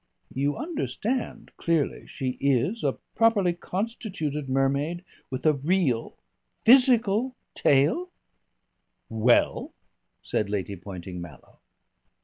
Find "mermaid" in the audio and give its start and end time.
4.49-5.05